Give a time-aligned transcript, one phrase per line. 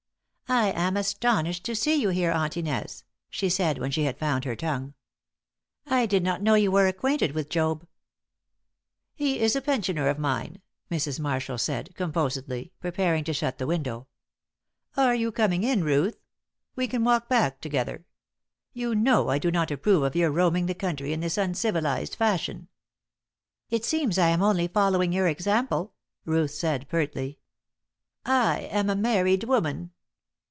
[0.49, 4.43] "I am astonished to see you here, Aunt Inez," she said, when she had found
[4.43, 4.95] her tongue.
[5.87, 7.87] "I did not know you were acquainted with Job."
[9.15, 10.61] "He is a pensioner of mine,"
[10.91, 11.21] Mrs.
[11.21, 14.09] Marshall said, composedly, preparing to shut the window.
[14.97, 16.17] "Are you coming in, Ruth?
[16.75, 18.05] We can walk back together.
[18.73, 22.67] You know I do not approve of your roaming the country in this uncivilised fashion."
[23.69, 25.93] "It seems I am only following your example,"
[26.25, 27.37] Ruth said, pertly.
[28.25, 29.91] "I am a married woman."